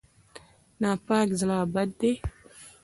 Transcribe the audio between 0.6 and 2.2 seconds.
ناپاک زړه بد دی.